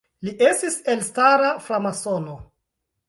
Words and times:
Li 0.27 0.31
estis 0.45 0.77
elstara 0.95 1.51
framasono. 1.67 2.39